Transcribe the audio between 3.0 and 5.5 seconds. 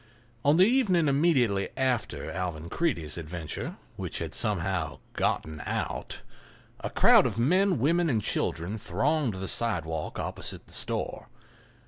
adventure (which had somehow "got